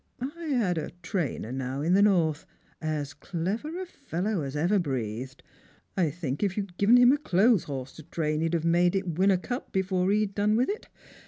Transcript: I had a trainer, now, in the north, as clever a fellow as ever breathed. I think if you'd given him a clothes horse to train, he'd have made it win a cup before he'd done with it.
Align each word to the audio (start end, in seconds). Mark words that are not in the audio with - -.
I 0.19 0.45
had 0.45 0.79
a 0.79 0.89
trainer, 1.03 1.51
now, 1.51 1.81
in 1.81 1.93
the 1.93 2.01
north, 2.01 2.47
as 2.81 3.13
clever 3.13 3.79
a 3.79 3.85
fellow 3.85 4.41
as 4.41 4.55
ever 4.55 4.79
breathed. 4.79 5.43
I 5.95 6.09
think 6.09 6.41
if 6.41 6.57
you'd 6.57 6.75
given 6.77 6.97
him 6.97 7.11
a 7.11 7.19
clothes 7.19 7.65
horse 7.65 7.93
to 7.97 8.01
train, 8.05 8.41
he'd 8.41 8.55
have 8.55 8.65
made 8.65 8.95
it 8.95 9.19
win 9.19 9.29
a 9.29 9.37
cup 9.37 9.71
before 9.71 10.09
he'd 10.09 10.33
done 10.33 10.55
with 10.55 10.69
it. 10.69 10.89